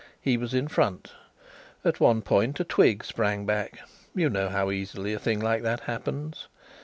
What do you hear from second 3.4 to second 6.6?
back you know how easily a thing like that happens.